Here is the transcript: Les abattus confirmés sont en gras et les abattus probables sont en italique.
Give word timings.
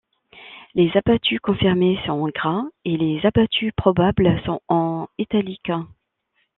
Les 0.73 0.89
abattus 0.97 1.37
confirmés 1.39 1.99
sont 2.07 2.13
en 2.13 2.27
gras 2.29 2.63
et 2.85 2.97
les 2.97 3.23
abattus 3.23 3.71
probables 3.77 4.41
sont 4.47 4.59
en 4.67 5.07
italique. 5.19 5.71